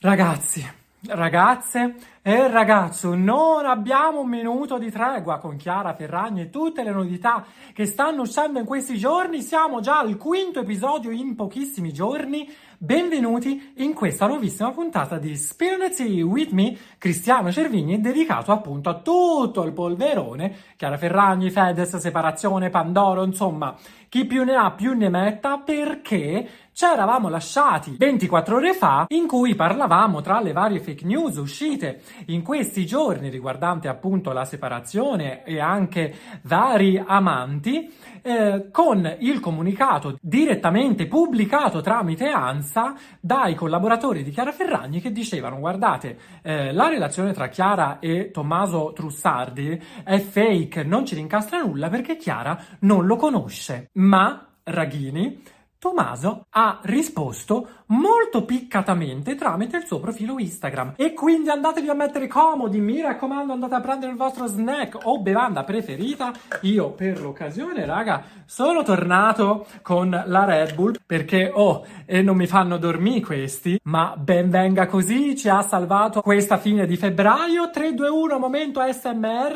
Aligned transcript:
Ragazzi, 0.00 0.64
ragazze 1.08 1.96
e 2.22 2.46
ragazzo, 2.46 3.16
non 3.16 3.66
abbiamo 3.66 4.20
un 4.20 4.28
minuto 4.28 4.78
di 4.78 4.92
tregua 4.92 5.38
con 5.38 5.56
Chiara 5.56 5.92
Ferragni 5.92 6.42
e 6.42 6.50
tutte 6.50 6.84
le 6.84 6.92
novità 6.92 7.44
che 7.72 7.84
stanno 7.84 8.22
uscendo 8.22 8.60
in 8.60 8.64
questi 8.64 8.96
giorni. 8.96 9.42
Siamo 9.42 9.80
già 9.80 9.98
al 9.98 10.16
quinto 10.16 10.60
episodio 10.60 11.10
in 11.10 11.34
pochissimi 11.34 11.92
giorni. 11.92 12.48
Benvenuti 12.80 13.72
in 13.78 13.92
questa 13.92 14.28
nuovissima 14.28 14.70
puntata 14.70 15.18
di 15.18 15.36
Tea 15.36 16.24
with 16.24 16.52
me, 16.52 16.76
Cristiano 16.96 17.50
Cervini, 17.50 18.00
dedicato 18.00 18.52
appunto 18.52 18.88
a 18.88 19.00
tutto 19.00 19.64
il 19.64 19.72
polverone, 19.72 20.54
Chiara 20.76 20.96
Ferragni, 20.96 21.50
Fedez, 21.50 21.96
separazione, 21.96 22.70
Pandoro, 22.70 23.24
insomma, 23.24 23.76
chi 24.08 24.26
più 24.26 24.44
ne 24.44 24.54
ha 24.54 24.70
più 24.70 24.92
ne 24.94 25.08
metta 25.08 25.58
perché 25.58 26.48
ci 26.72 26.84
eravamo 26.84 27.28
lasciati 27.28 27.96
24 27.98 28.56
ore 28.56 28.72
fa 28.72 29.06
in 29.08 29.26
cui 29.26 29.56
parlavamo 29.56 30.20
tra 30.20 30.40
le 30.40 30.52
varie 30.52 30.78
fake 30.78 31.04
news 31.04 31.36
uscite 31.36 32.02
in 32.26 32.42
questi 32.42 32.86
giorni 32.86 33.28
riguardante 33.30 33.88
appunto 33.88 34.30
la 34.32 34.44
separazione 34.44 35.42
e 35.42 35.58
anche 35.58 36.14
vari 36.42 37.02
amanti 37.04 37.92
eh, 38.28 38.70
con 38.70 39.16
il 39.20 39.40
comunicato 39.40 40.18
direttamente 40.20 41.06
pubblicato 41.06 41.80
tramite 41.80 42.28
ANSA 42.28 42.94
dai 43.20 43.54
collaboratori 43.54 44.22
di 44.22 44.30
Chiara 44.30 44.52
Ferragni 44.52 45.00
che 45.00 45.12
dicevano 45.12 45.58
guardate 45.58 46.18
eh, 46.42 46.72
la 46.72 46.88
relazione 46.88 47.32
tra 47.32 47.48
Chiara 47.48 48.00
e 48.00 48.30
Tommaso 48.30 48.92
Trussardi 48.94 49.82
è 50.04 50.18
fake, 50.18 50.82
non 50.84 51.06
ci 51.06 51.14
rincastra 51.14 51.62
nulla 51.62 51.88
perché 51.88 52.16
Chiara 52.16 52.58
non 52.80 53.06
lo 53.06 53.16
conosce. 53.16 53.88
Ma 53.94 54.46
Raghini 54.62 55.42
Tommaso 55.80 56.46
ha 56.50 56.80
risposto 56.82 57.84
molto 57.86 58.44
piccatamente 58.44 59.36
tramite 59.36 59.76
il 59.76 59.86
suo 59.86 60.00
profilo 60.00 60.40
Instagram. 60.40 60.94
E 60.96 61.12
quindi 61.12 61.50
andatevi 61.50 61.88
a 61.88 61.94
mettere 61.94 62.26
comodi, 62.26 62.80
mi 62.80 63.00
raccomando, 63.00 63.52
andate 63.52 63.76
a 63.76 63.80
prendere 63.80 64.10
il 64.10 64.18
vostro 64.18 64.46
snack 64.46 64.98
o 65.04 65.20
bevanda 65.20 65.62
preferita. 65.62 66.32
Io 66.62 66.90
per 66.90 67.20
l'occasione, 67.20 67.86
raga, 67.86 68.24
sono 68.44 68.82
tornato 68.82 69.68
con 69.82 70.10
la 70.10 70.44
Red 70.44 70.74
Bull 70.74 70.96
perché, 71.06 71.48
oh, 71.54 71.86
e 72.06 72.22
non 72.22 72.36
mi 72.36 72.48
fanno 72.48 72.76
dormire 72.76 73.20
questi, 73.20 73.78
ma 73.84 74.16
ben 74.16 74.50
venga 74.50 74.88
così, 74.88 75.36
ci 75.36 75.48
ha 75.48 75.62
salvato 75.62 76.22
questa 76.22 76.58
fine 76.58 76.86
di 76.86 76.96
febbraio. 76.96 77.70
3, 77.70 77.94
2, 77.94 78.08
1, 78.08 78.38
momento 78.40 78.80
SMR. 78.82 79.54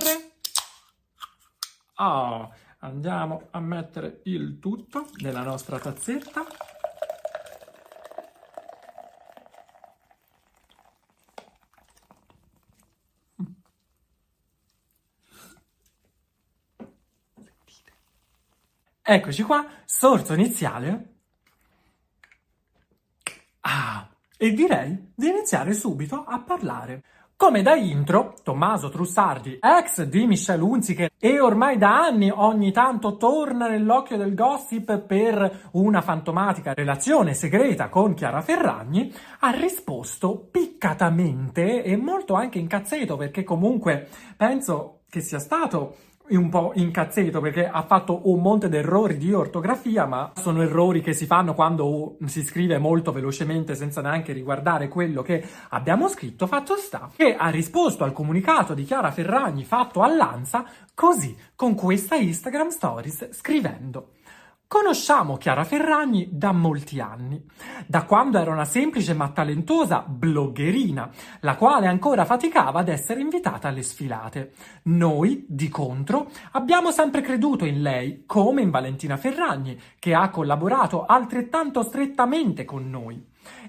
Oh 1.97 2.48
andiamo 2.83 3.49
a 3.51 3.61
mettere 3.61 4.21
il 4.25 4.59
tutto 4.59 5.09
nella 5.17 5.43
nostra 5.43 5.79
tazzetta 5.79 6.45
Eccoci 19.05 19.43
qua, 19.43 19.69
sorso 19.85 20.33
iniziale. 20.33 21.17
Ah, 23.61 24.09
e 24.39 24.53
direi 24.53 25.13
di 25.15 25.29
iniziare 25.29 25.75
subito 25.75 26.25
a 26.25 26.41
parlare. 26.41 27.03
Come 27.43 27.62
da 27.62 27.75
intro, 27.75 28.35
Tommaso 28.45 28.89
Trussardi, 28.89 29.59
ex 29.61 30.05
di 30.05 30.29
Michelle 30.29 30.62
Hunziker 30.62 31.11
e 31.19 31.41
ormai 31.41 31.77
da 31.77 32.01
anni 32.01 32.31
ogni 32.33 32.71
tanto 32.71 33.17
torna 33.17 33.67
nell'occhio 33.67 34.17
del 34.17 34.37
gossip 34.37 34.97
per 34.98 35.70
una 35.73 36.03
fantomatica 36.03 36.73
relazione 36.73 37.35
segreta 37.35 37.89
con 37.89 38.15
Chiara 38.15 38.43
Ferragni, 38.43 39.13
ha 39.41 39.51
risposto 39.51 40.51
piccatamente 40.53 41.83
e 41.83 41.97
molto 41.97 42.35
anche 42.35 42.61
incazzato 42.61 43.17
perché 43.17 43.43
comunque 43.43 44.07
penso 44.37 45.01
che 45.11 45.20
sia 45.20 45.41
stato 45.41 45.97
un 46.28 46.48
po' 46.48 46.73
incazzato 46.75 47.41
perché 47.41 47.67
ha 47.67 47.83
fatto 47.83 48.30
un 48.30 48.41
monte 48.41 48.69
di 48.69 48.77
errori 48.77 49.19
di 49.19 49.33
ortografia, 49.33 50.07
ma 50.07 50.33
sono 50.36 50.63
errori 50.63 51.01
che 51.02 51.13
si 51.13 51.27
fanno 51.27 51.55
quando 51.55 52.17
si 52.27 52.42
scrive 52.42 52.79
molto 52.79 53.13
velocemente 53.13 53.74
senza 53.74 54.01
neanche 54.01 54.33
riguardare 54.33 54.89
quello 54.89 55.23
che 55.23 55.45
abbiamo 55.70 56.08
scritto. 56.08 56.47
Fatto 56.47 56.77
sta 56.77 57.11
che 57.14 57.35
ha 57.36 57.48
risposto 57.48 58.05
al 58.05 58.13
comunicato 58.13 58.74
di 58.74 58.85
Chiara 58.85 59.11
Ferragni 59.11 59.64
fatto 59.64 60.02
all'Ansa 60.02 60.64
così, 60.95 61.36
con 61.55 61.74
questa 61.74 62.17
Instagram 62.17 62.68
Stories, 62.68 63.29
scrivendo 63.33 64.13
Conosciamo 64.73 65.37
Chiara 65.37 65.65
Ferragni 65.65 66.31
da 66.33 66.51
molti 66.51 66.99
anni, 66.99 67.45
da 67.87 68.05
quando 68.05 68.39
era 68.39 68.51
una 68.51 68.65
semplice 68.65 69.13
ma 69.13 69.29
talentosa 69.29 70.01
bloggerina, 70.01 71.11
la 71.41 71.57
quale 71.57 71.89
ancora 71.89 72.25
faticava 72.25 72.81
ad 72.81 72.89
essere 72.89 73.21
invitata 73.21 73.69
alle 73.69 73.83
sfilate. 73.83 74.53
Noi, 74.85 75.45
di 75.47 75.69
contro, 75.69 76.31
abbiamo 76.53 76.91
sempre 76.91 77.21
creduto 77.21 77.67
in 77.67 77.83
lei, 77.83 78.25
come 78.25 78.63
in 78.63 78.71
Valentina 78.71 79.19
Ferragni, 79.19 79.79
che 79.99 80.15
ha 80.15 80.31
collaborato 80.31 81.05
altrettanto 81.05 81.83
strettamente 81.83 82.65
con 82.65 82.89
noi. 82.89 83.23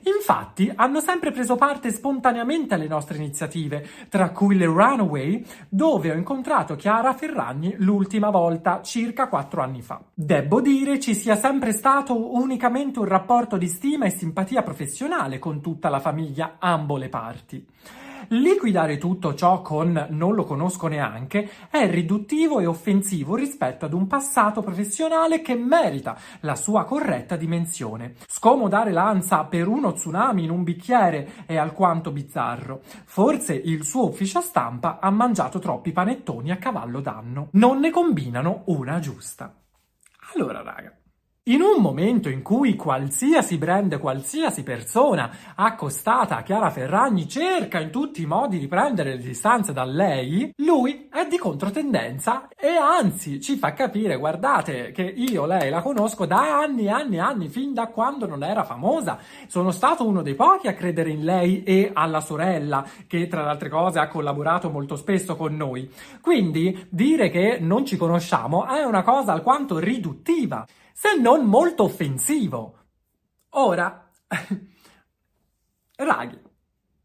Infatti 0.03 0.71
hanno 0.75 0.99
sempre 0.99 1.31
preso 1.31 1.55
parte 1.55 1.91
spontaneamente 1.91 2.73
alle 2.73 2.87
nostre 2.87 3.17
iniziative, 3.17 3.87
tra 4.09 4.31
cui 4.31 4.57
le 4.57 4.65
Runaway, 4.65 5.45
dove 5.69 6.11
ho 6.11 6.15
incontrato 6.15 6.75
Chiara 6.75 7.13
Ferragni 7.13 7.75
l'ultima 7.77 8.29
volta 8.29 8.81
circa 8.81 9.27
quattro 9.27 9.61
anni 9.61 9.81
fa. 9.81 10.01
Debbo 10.13 10.61
dire 10.61 10.99
ci 10.99 11.13
sia 11.13 11.35
sempre 11.35 11.71
stato 11.71 12.35
unicamente 12.35 12.99
un 12.99 13.05
rapporto 13.05 13.57
di 13.57 13.67
stima 13.67 14.05
e 14.05 14.09
simpatia 14.09 14.61
professionale 14.61 15.39
con 15.39 15.61
tutta 15.61 15.89
la 15.89 15.99
famiglia, 15.99 16.55
ambo 16.59 16.97
le 16.97 17.09
parti. 17.09 17.65
Liquidare 18.29 18.97
tutto 18.97 19.33
ciò 19.35 19.61
con 19.61 20.07
non 20.09 20.33
lo 20.33 20.43
conosco 20.43 20.87
neanche 20.87 21.49
è 21.69 21.89
riduttivo 21.89 22.59
e 22.59 22.65
offensivo 22.65 23.35
rispetto 23.35 23.85
ad 23.85 23.93
un 23.93 24.07
passato 24.07 24.61
professionale 24.61 25.41
che 25.41 25.55
merita 25.55 26.17
la 26.41 26.55
sua 26.55 26.85
corretta 26.85 27.35
dimensione. 27.35 28.15
Scomodare 28.27 28.91
l'ansa 28.91 29.43
per 29.45 29.67
uno 29.67 29.93
tsunami 29.93 30.43
in 30.43 30.49
un 30.49 30.63
bicchiere 30.63 31.45
è 31.45 31.57
alquanto 31.57 32.11
bizzarro. 32.11 32.81
Forse 33.05 33.53
il 33.53 33.83
suo 33.83 34.07
ufficio 34.07 34.41
stampa 34.41 34.99
ha 34.99 35.09
mangiato 35.09 35.59
troppi 35.59 35.91
panettoni 35.91 36.51
a 36.51 36.57
cavallo 36.57 37.01
d'anno. 37.01 37.49
Non 37.51 37.79
ne 37.79 37.89
combinano 37.89 38.63
una 38.65 38.99
giusta. 38.99 39.53
Allora, 40.33 40.61
raga. 40.61 41.02
In 41.47 41.61
un 41.61 41.81
momento 41.81 42.29
in 42.29 42.41
cui 42.41 42.77
qualsiasi 42.77 43.57
brand, 43.57 43.99
qualsiasi 43.99 44.63
persona 44.63 45.29
accostata 45.55 46.37
a 46.37 46.41
Chiara 46.41 46.69
Ferragni 46.69 47.27
cerca 47.27 47.81
in 47.81 47.89
tutti 47.89 48.21
i 48.21 48.25
modi 48.25 48.59
di 48.59 48.69
prendere 48.69 49.17
le 49.17 49.21
distanze 49.21 49.73
da 49.73 49.83
lei, 49.83 50.53
lui 50.59 51.09
è 51.11 51.27
di 51.27 51.37
controtendenza 51.37 52.47
e 52.57 52.69
anzi 52.69 53.41
ci 53.41 53.57
fa 53.57 53.73
capire, 53.73 54.15
guardate, 54.15 54.93
che 54.93 55.01
io 55.01 55.45
lei 55.45 55.69
la 55.69 55.81
conosco 55.81 56.25
da 56.25 56.61
anni 56.61 56.85
e 56.85 56.91
anni 56.91 57.17
e 57.17 57.19
anni, 57.19 57.49
fin 57.49 57.73
da 57.73 57.87
quando 57.87 58.25
non 58.25 58.41
era 58.41 58.63
famosa. 58.63 59.19
Sono 59.47 59.71
stato 59.71 60.07
uno 60.07 60.21
dei 60.21 60.35
pochi 60.35 60.69
a 60.69 60.73
credere 60.73 61.09
in 61.09 61.25
lei 61.25 61.63
e 61.63 61.91
alla 61.93 62.21
sorella, 62.21 62.87
che 63.05 63.27
tra 63.27 63.43
le 63.43 63.49
altre 63.49 63.67
cose 63.67 63.99
ha 63.99 64.07
collaborato 64.07 64.69
molto 64.69 64.95
spesso 64.95 65.35
con 65.35 65.57
noi. 65.57 65.91
Quindi 66.21 66.87
dire 66.89 67.29
che 67.29 67.57
non 67.59 67.85
ci 67.85 67.97
conosciamo 67.97 68.65
è 68.65 68.85
una 68.85 69.03
cosa 69.03 69.33
alquanto 69.33 69.77
riduttiva 69.77 70.65
se 70.93 71.17
non 71.19 71.45
molto 71.45 71.83
offensivo. 71.83 72.77
Ora, 73.49 74.09
raghi, 75.97 76.39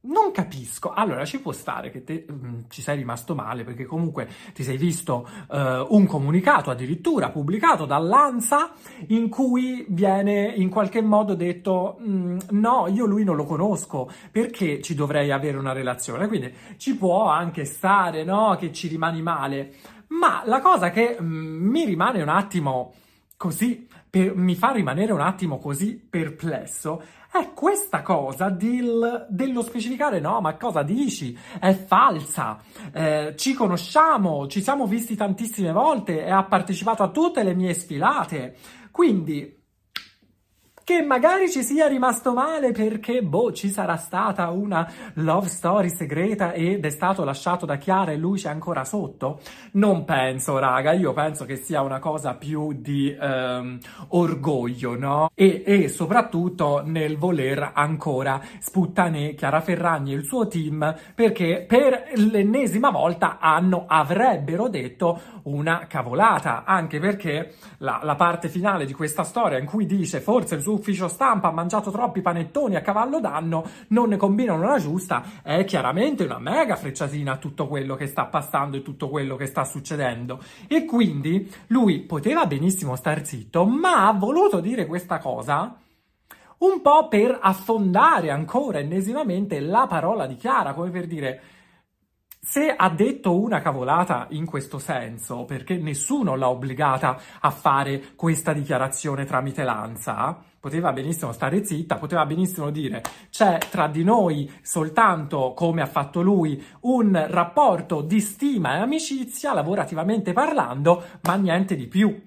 non 0.01 0.31
capisco. 0.31 0.93
Allora, 0.93 1.25
ci 1.25 1.41
può 1.41 1.53
stare 1.53 1.91
che 1.91 2.05
te 2.05 2.25
um, 2.29 2.67
ci 2.69 2.83
sei 2.83 2.97
rimasto 2.99 3.35
male 3.35 3.65
perché 3.65 3.85
comunque 3.85 4.29
ti 4.55 4.63
sei 4.63 4.77
visto 4.77 5.29
uh, 5.49 5.57
un 5.89 6.07
comunicato 6.07 6.71
addirittura 6.71 7.31
pubblicato 7.31 7.85
dall'ANSA 7.85 8.73
in 9.09 9.29
cui 9.29 9.85
viene 9.89 10.53
in 10.55 10.69
qualche 10.69 11.03
modo 11.03 11.35
detto 11.35 11.99
mm, 12.01 12.39
no, 12.51 12.87
io 12.89 13.07
lui 13.07 13.25
non 13.25 13.35
lo 13.35 13.45
conosco 13.45 14.09
perché 14.31 14.81
ci 14.81 14.95
dovrei 14.95 15.33
avere 15.33 15.57
una 15.57 15.73
relazione. 15.73 16.29
Quindi 16.29 16.55
ci 16.77 16.97
può 16.97 17.27
anche 17.27 17.65
stare, 17.65 18.23
no, 18.23 18.57
che 18.59 18.73
ci 18.73 18.87
rimani 18.89 19.21
male. 19.21 19.73
Ma 20.09 20.43
la 20.47 20.61
cosa 20.61 20.91
che 20.91 21.19
mm, 21.21 21.69
mi 21.69 21.85
rimane 21.85 22.23
un 22.23 22.29
attimo 22.29 22.95
così 23.39 23.89
per, 24.11 24.37
mi 24.37 24.55
fa 24.55 24.73
rimanere 24.73 25.13
un 25.13 25.21
attimo 25.21 25.59
così 25.59 25.95
perplesso 25.95 27.03
è 27.31 27.53
questa 27.53 28.03
cosa 28.03 28.49
del, 28.49 29.27
dello 29.29 29.63
specificare 29.63 30.19
no, 30.19 30.41
ma 30.41 30.57
cosa 30.57 30.83
dici? 30.83 31.39
È 31.61 31.73
falsa, 31.75 32.59
eh, 32.91 33.35
ci 33.37 33.53
conosciamo, 33.53 34.47
ci 34.49 34.63
siamo 34.63 34.87
visti 34.87 35.15
tantissime 35.15 35.71
volte 35.71 36.25
e 36.25 36.31
ha 36.31 36.43
partecipato 36.45 37.03
a 37.03 37.11
tutte 37.11 37.43
le 37.43 37.55
mie 37.55 37.75
sfilate. 37.75 38.57
Quindi 38.91 39.58
che 40.89 41.03
magari 41.03 41.51
ci 41.51 41.63
sia 41.63 41.87
rimasto 41.87 42.33
male 42.33 42.73
perché, 42.73 43.21
boh, 43.23 43.53
ci 43.53 43.69
sarà 43.69 43.97
stata 43.97 44.49
una 44.49 44.91
love 45.17 45.47
story 45.47 45.91
segreta 45.91 46.55
ed 46.55 46.83
è 46.83 46.89
stato 46.89 47.25
lasciato 47.25 47.67
da 47.67 47.77
Chiara 47.77 48.13
e 48.13 48.17
lui 48.17 48.39
c'è 48.39 48.49
ancora 48.49 48.87
sotto? 48.87 49.41
Non 49.73 50.07
penso, 50.07 50.57
raga, 50.57 50.93
io 50.93 51.13
penso 51.13 51.45
che 51.45 51.57
sia 51.57 51.83
una 51.83 51.99
cosa 51.99 52.37
più 52.37 52.73
di 52.73 53.15
ehm, 53.15 53.79
orgoglio, 54.09 54.97
no? 54.97 55.29
E, 55.35 55.63
e, 55.67 55.89
soprattutto 55.91 56.81
nel 56.83 57.19
voler 57.19 57.73
ancora 57.75 58.41
sputtane 58.59 59.35
Chiara 59.35 59.61
Ferragni 59.61 60.15
e 60.15 60.17
il 60.17 60.25
suo 60.25 60.47
team 60.47 60.97
perché 61.15 61.67
per 61.69 62.13
l'ennesima 62.15 62.89
volta 62.89 63.37
hanno, 63.39 63.85
avrebbero 63.87 64.69
detto 64.69 65.21
una 65.55 65.87
cavolata, 65.89 66.65
anche 66.65 66.99
perché 66.99 67.55
la, 67.79 68.01
la 68.03 68.15
parte 68.15 68.49
finale 68.49 68.85
di 68.85 68.93
questa 68.93 69.25
storia 69.25 69.59
in 69.59 69.67
cui 69.67 69.87
dice 69.87 70.21
forse 70.21 70.55
il 70.55 70.63
suo 70.63 70.75
ufficio 70.75 71.09
stampa 71.09 71.49
ha 71.49 71.53
mangiato 71.53 71.91
troppi 71.91 72.21
panettoni 72.21 72.77
a 72.77 72.81
cavallo 72.81 73.21
d'anno, 73.21 73.65
non 73.89 74.09
ne 74.11 74.17
combinano 74.17 74.67
la 74.67 74.79
giusta, 74.79 75.23
è 75.43 75.65
chiaramente 75.65 76.25
una 76.25 76.39
mega 76.39 76.77
frecciatina 76.77 77.33
a 77.33 77.37
tutto 77.37 77.67
quello 77.67 77.95
che 77.95 78.07
sta 78.07 78.27
passando 78.27 78.77
e 78.77 78.83
tutto 78.83 79.09
quello 79.09 79.37
che 79.37 79.47
sta 79.47 79.65
succedendo. 79.65 80.41
E 80.67 80.85
quindi 80.85 81.53
lui 81.69 82.01
poteva 82.01 82.47
benissimo 82.47 82.97
star 82.97 83.25
zitto, 83.25 83.65
ma 83.65 84.07
ha 84.07 84.13
voluto 84.13 84.61
dire 84.61 84.87
questa 84.87 85.19
cosa 85.19 85.77
un 86.59 86.81
po' 86.81 87.07
per 87.09 87.39
affondare 87.41 88.31
ancora 88.31 88.79
ennesimamente 88.79 89.61
la 89.61 89.87
parola 89.89 90.27
di 90.27 90.37
Chiara, 90.37 90.73
come 90.73 90.91
per 90.91 91.07
dire 91.07 91.41
se 92.41 92.75
ha 92.75 92.89
detto 92.91 93.39
una 93.39 93.61
cavolata 93.61 94.27
in 94.31 94.47
questo 94.47 94.79
senso, 94.79 95.45
perché 95.45 95.77
nessuno 95.77 96.35
l'ha 96.35 96.49
obbligata 96.49 97.19
a 97.41 97.51
fare 97.51 98.15
questa 98.15 98.53
dichiarazione 98.53 99.25
tramite 99.25 99.65
Lanza, 99.65 100.39
poteva 100.61 100.93
benissimo 100.93 101.33
stare 101.33 101.65
zitta, 101.65 101.97
poteva 101.97 102.27
benissimo 102.27 102.71
dire 102.71 103.03
c'è 103.31 103.59
tra 103.71 103.87
di 103.89 104.03
noi 104.03 104.51
soltanto, 104.63 105.53
come 105.55 105.83
ha 105.83 105.87
fatto 105.87 106.23
lui, 106.23 106.63
un 106.81 107.27
rapporto 107.29 108.03
di 108.03 108.21
stima 108.21 108.77
e 108.77 108.81
amicizia, 108.81 109.53
lavorativamente 109.53 110.33
parlando, 110.33 111.03
ma 111.23 111.35
niente 111.35 111.77
di 111.77 111.87
più. 111.87 112.27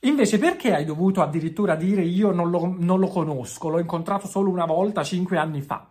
Invece 0.00 0.38
perché 0.38 0.74
hai 0.74 0.84
dovuto 0.84 1.22
addirittura 1.22 1.76
dire 1.76 2.02
io 2.02 2.30
non 2.30 2.50
lo, 2.50 2.74
non 2.78 3.00
lo 3.00 3.08
conosco, 3.08 3.68
l'ho 3.68 3.78
incontrato 3.78 4.26
solo 4.26 4.50
una 4.50 4.66
volta 4.66 5.02
cinque 5.02 5.38
anni 5.38 5.62
fa? 5.62 5.88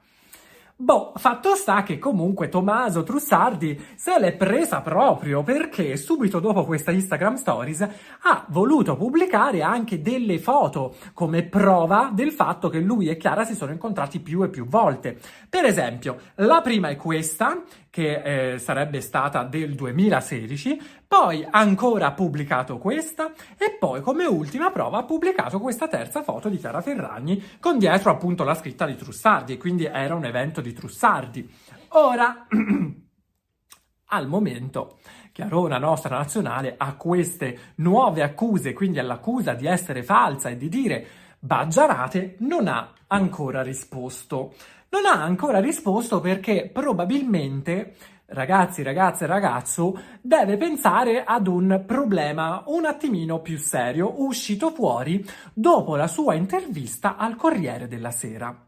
Boh, 0.75 1.13
fatto 1.17 1.53
sta 1.53 1.83
che 1.83 1.99
comunque 1.99 2.49
Tommaso 2.49 3.03
Trussardi 3.03 3.79
se 3.95 4.17
l'è 4.17 4.33
presa 4.33 4.81
proprio 4.81 5.43
perché 5.43 5.95
subito 5.97 6.39
dopo 6.39 6.65
questa 6.65 6.89
Instagram 6.89 7.35
Stories 7.35 7.87
ha 8.21 8.45
voluto 8.49 8.95
pubblicare 8.95 9.61
anche 9.61 10.01
delle 10.01 10.39
foto 10.39 10.95
come 11.13 11.43
prova 11.43 12.09
del 12.11 12.31
fatto 12.31 12.69
che 12.69 12.79
lui 12.79 13.07
e 13.07 13.17
Chiara 13.17 13.45
si 13.45 13.53
sono 13.53 13.71
incontrati 13.71 14.19
più 14.19 14.41
e 14.43 14.49
più 14.49 14.65
volte. 14.65 15.15
Per 15.47 15.63
esempio, 15.63 16.17
la 16.37 16.61
prima 16.61 16.89
è 16.89 16.95
questa, 16.95 17.61
che 17.93 18.53
eh, 18.53 18.57
sarebbe 18.57 18.99
stata 19.01 19.43
del 19.43 19.75
2016, 19.75 20.81
poi 21.13 21.45
ancora 21.47 22.07
ha 22.07 22.11
pubblicato 22.13 22.79
questa 22.79 23.33
e 23.55 23.77
poi 23.79 24.01
come 24.01 24.25
ultima 24.25 24.71
prova 24.71 24.97
ha 24.97 25.03
pubblicato 25.03 25.59
questa 25.59 25.87
terza 25.87 26.23
foto 26.23 26.49
di 26.49 26.57
Chiara 26.57 26.81
Ferragni 26.81 27.39
con 27.59 27.77
dietro 27.77 28.09
appunto 28.09 28.43
la 28.43 28.55
scritta 28.55 28.87
di 28.87 28.95
Trussardi 28.95 29.53
e 29.53 29.57
quindi 29.57 29.85
era 29.85 30.15
un 30.15 30.25
evento 30.25 30.59
di 30.59 30.73
Trussardi. 30.73 31.47
Ora, 31.89 32.47
al 34.09 34.27
momento, 34.27 34.97
Chiarona 35.31 35.77
nostra 35.77 36.17
nazionale 36.17 36.73
ha 36.75 36.95
queste 36.95 37.73
nuove 37.75 38.23
accuse, 38.23 38.73
quindi 38.73 38.97
all'accusa 38.97 39.53
di 39.53 39.67
essere 39.67 40.01
falsa 40.01 40.49
e 40.49 40.57
di 40.57 40.67
dire 40.67 41.05
baggiarate, 41.37 42.37
non 42.39 42.67
ha 42.67 42.91
ancora 43.05 43.61
risposto. 43.61 44.55
Non 44.89 45.05
ha 45.05 45.21
ancora 45.23 45.59
risposto 45.59 46.19
perché 46.19 46.69
probabilmente 46.71 47.95
ragazzi, 48.33 48.83
ragazze, 48.83 49.25
ragazzo, 49.25 49.99
deve 50.21 50.57
pensare 50.57 51.23
ad 51.23 51.47
un 51.47 51.83
problema 51.85 52.63
un 52.67 52.85
attimino 52.85 53.39
più 53.39 53.57
serio 53.57 54.21
uscito 54.23 54.71
fuori 54.71 55.25
dopo 55.53 55.95
la 55.95 56.07
sua 56.07 56.33
intervista 56.33 57.15
al 57.15 57.35
Corriere 57.35 57.87
della 57.87 58.11
Sera. 58.11 58.65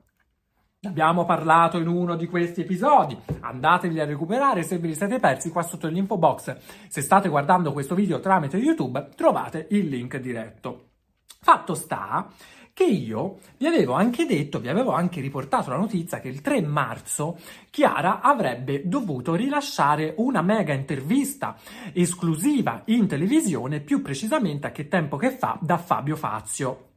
Abbiamo 0.83 1.25
parlato 1.25 1.79
in 1.79 1.87
uno 1.87 2.15
di 2.15 2.27
questi 2.27 2.61
episodi, 2.61 3.17
andatevi 3.39 3.99
a 3.99 4.05
recuperare 4.05 4.61
se 4.61 4.77
ve 4.77 4.87
li 4.87 4.95
siete 4.95 5.19
persi 5.19 5.49
qua 5.49 5.63
sotto 5.63 5.87
l'info 5.87 6.17
box. 6.17 6.55
Se 6.87 7.01
state 7.01 7.27
guardando 7.27 7.73
questo 7.73 7.95
video 7.95 8.19
tramite 8.19 8.57
YouTube 8.57 9.09
trovate 9.15 9.67
il 9.71 9.87
link 9.87 10.17
diretto. 10.17 10.89
Fatto 11.41 11.73
sta 11.73 12.27
che 12.75 12.83
io 12.83 13.37
vi 13.55 13.67
avevo 13.67 13.93
anche 13.93 14.25
detto, 14.25 14.59
vi 14.59 14.67
avevo 14.67 14.91
anche 14.91 15.21
riportato 15.21 15.69
la 15.69 15.77
notizia 15.77 16.19
che 16.19 16.27
il 16.27 16.41
3 16.41 16.61
marzo 16.61 17.37
Chiara 17.69 18.19
avrebbe 18.19 18.81
dovuto 18.85 19.33
rilasciare 19.33 20.13
una 20.17 20.41
mega 20.41 20.73
intervista 20.73 21.55
esclusiva 21.93 22.81
in 22.87 23.07
televisione, 23.07 23.79
più 23.79 24.01
precisamente 24.01 24.67
a 24.67 24.71
che 24.71 24.89
tempo 24.89 25.15
che 25.15 25.31
fa, 25.31 25.57
da 25.61 25.77
Fabio 25.77 26.17
Fazio 26.17 26.94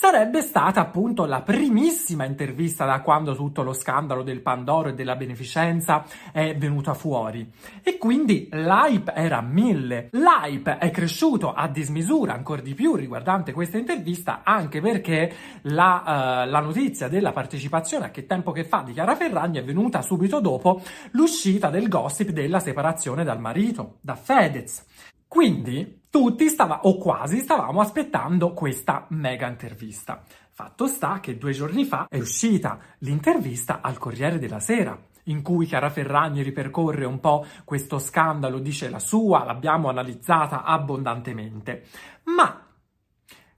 sarebbe 0.00 0.42
stata 0.42 0.80
appunto 0.80 1.24
la 1.24 1.42
primissima 1.42 2.24
intervista 2.24 2.84
da 2.84 3.00
quando 3.00 3.34
tutto 3.34 3.64
lo 3.64 3.72
scandalo 3.72 4.22
del 4.22 4.42
Pandoro 4.42 4.90
e 4.90 4.94
della 4.94 5.16
beneficenza 5.16 6.04
è 6.30 6.54
venuta 6.56 6.94
fuori. 6.94 7.50
E 7.82 7.98
quindi 7.98 8.48
l'hype 8.52 9.12
era 9.12 9.40
mille. 9.40 10.10
L'hype 10.12 10.78
è 10.78 10.92
cresciuto 10.92 11.52
a 11.52 11.66
dismisura 11.66 12.32
ancora 12.32 12.60
di 12.60 12.74
più 12.74 12.94
riguardante 12.94 13.52
questa 13.52 13.76
intervista, 13.76 14.42
anche 14.44 14.80
perché 14.80 15.32
la, 15.62 16.44
uh, 16.46 16.48
la 16.48 16.60
notizia 16.60 17.08
della 17.08 17.32
partecipazione 17.32 18.04
a 18.04 18.10
che 18.10 18.24
tempo 18.24 18.52
che 18.52 18.62
fa 18.62 18.82
di 18.86 18.92
Chiara 18.92 19.16
Ferragni 19.16 19.58
è 19.58 19.64
venuta 19.64 20.00
subito 20.00 20.38
dopo 20.38 20.80
l'uscita 21.10 21.70
del 21.70 21.88
gossip 21.88 22.28
della 22.28 22.60
separazione 22.60 23.24
dal 23.24 23.40
marito, 23.40 23.96
da 24.00 24.14
Fedez. 24.14 24.84
Quindi 25.28 26.00
tutti 26.08 26.48
stava, 26.48 26.80
o 26.84 26.96
quasi 26.96 27.40
stavamo 27.40 27.82
aspettando 27.82 28.54
questa 28.54 29.04
mega 29.10 29.46
intervista. 29.46 30.24
Fatto 30.50 30.86
sta 30.86 31.20
che 31.20 31.36
due 31.36 31.52
giorni 31.52 31.84
fa 31.84 32.06
è 32.08 32.18
uscita 32.18 32.78
l'intervista 33.00 33.80
al 33.82 33.98
Corriere 33.98 34.38
della 34.38 34.58
Sera, 34.58 34.98
in 35.24 35.42
cui 35.42 35.66
Chiara 35.66 35.90
Ferragni 35.90 36.42
ripercorre 36.42 37.04
un 37.04 37.20
po' 37.20 37.44
questo 37.64 37.98
scandalo, 37.98 38.58
dice 38.58 38.88
la 38.88 38.98
sua, 38.98 39.44
l'abbiamo 39.44 39.90
analizzata 39.90 40.64
abbondantemente. 40.64 41.84
Ma 42.24 42.66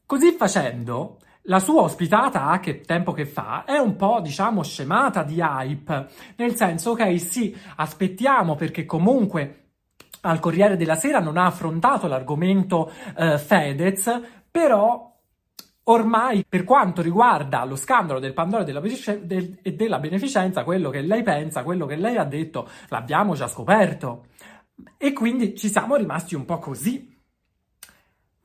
così 0.05 0.33
facendo, 0.33 1.19
la 1.43 1.61
sua 1.61 1.83
ospitata 1.83 2.59
che 2.59 2.81
tempo 2.81 3.13
che 3.13 3.27
fa 3.27 3.65
è 3.65 3.79
un 3.79 3.95
po', 3.95 4.21
diciamo, 4.21 4.65
scemata 4.65 5.23
di 5.23 5.41
hype, 5.41 6.09
nel 6.37 6.57
senso, 6.57 6.91
ok, 6.91 7.19
sì, 7.21 7.57
aspettiamo 7.77 8.57
perché 8.57 8.85
comunque 8.85 9.70
al 10.23 10.41
Corriere 10.41 10.77
della 10.77 10.97
Sera 10.97 11.21
non 11.21 11.37
ha 11.37 11.47
affrontato 11.47 12.07
l'argomento 12.07 12.91
eh, 13.17 13.39
Fedez, 13.39 14.21
però 14.51 15.09
ormai 15.85 16.45
per 16.49 16.65
quanto 16.65 17.03
riguarda 17.03 17.65
lo 17.65 17.77
scandalo 17.77 18.21
del 18.21 18.33
Pandora 18.33 18.63
e 18.63 19.75
della 19.75 19.99
beneficenza, 19.99 20.65
quello 20.65 20.91
che 20.91 21.01
lei 21.01 21.23
pensa, 21.23 21.63
quello 21.63 21.87
che 21.87 21.97
lei 21.97 22.17
ha 22.17 22.25
detto, 22.25 22.69
l'abbiamo 22.89 23.35
già 23.35 23.49
scoperto. 23.49 24.27
E 24.97 25.13
quindi 25.13 25.57
ci 25.57 25.69
siamo 25.69 25.97
rimasti 25.97 26.35
un 26.35 26.45
po' 26.45 26.59
così. 26.59 27.19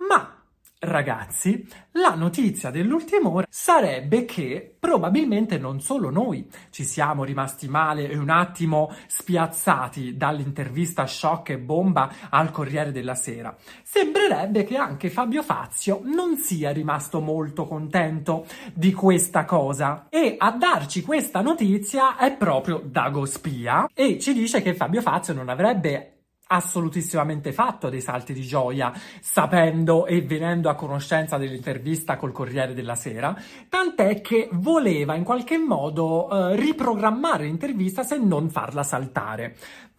Ma 0.07 0.34
Ragazzi, 0.77 1.65
la 1.93 2.15
notizia 2.15 2.69
dell'ultima 2.69 3.29
ora 3.29 3.47
sarebbe 3.49 4.25
che 4.25 4.75
probabilmente 4.77 5.57
non 5.57 5.79
solo 5.79 6.09
noi 6.09 6.47
ci 6.69 6.83
siamo 6.83 7.23
rimasti 7.23 7.69
male 7.69 8.09
e 8.09 8.17
un 8.17 8.29
attimo 8.29 8.93
spiazzati 9.07 10.17
dall'intervista 10.17 11.07
shock 11.07 11.51
e 11.51 11.57
bomba 11.59 12.11
al 12.29 12.51
Corriere 12.51 12.91
della 12.91 13.15
Sera. 13.15 13.55
Sembrerebbe 13.83 14.65
che 14.65 14.75
anche 14.75 15.09
Fabio 15.09 15.43
Fazio 15.43 16.01
non 16.03 16.35
sia 16.35 16.71
rimasto 16.71 17.21
molto 17.21 17.65
contento 17.65 18.45
di 18.73 18.91
questa 18.91 19.45
cosa 19.45 20.07
e 20.09 20.35
a 20.37 20.51
darci 20.51 21.01
questa 21.03 21.39
notizia 21.39 22.17
è 22.17 22.35
proprio 22.35 22.81
Dago 22.83 23.25
Spia 23.25 23.89
e 23.93 24.19
ci 24.19 24.33
dice 24.33 24.61
che 24.61 24.75
Fabio 24.75 25.01
Fazio 25.01 25.33
non 25.33 25.47
avrebbe 25.47 26.14
assolutissimamente 26.47 27.51
fatto 27.51 27.89
dei 27.89 28.01
salti 28.01 28.33
di 28.33 28.41
gioia 28.41 28.93
sapendo 29.19 30.05
e 30.05 30.21
venendo 30.21 30.69
a 30.69 30.75
conoscenza 30.75 31.37
dell'intervista 31.37 32.17
col 32.17 32.31
Corriere 32.31 32.73
della 32.73 32.95
Sera, 32.95 33.35
tant'è 33.67 34.21
che 34.21 34.49
voleva 34.51 35.15
in 35.15 35.23
qualche 35.23 35.57
modo 35.57 36.29
eh, 36.29 36.55
riprogrammare 36.55 37.45
l'intervista 37.45 38.03
se 38.03 38.17
non 38.17 38.49
farla 38.49 38.83
saltare. 38.83 39.55